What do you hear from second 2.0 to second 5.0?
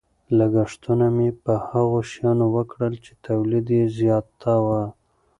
شیانو وکړل چې تولید یې زیاتاوه.